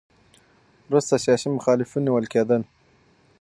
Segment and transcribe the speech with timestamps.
[0.89, 2.61] وروسته سیاسي مخالفین نیول کېدل.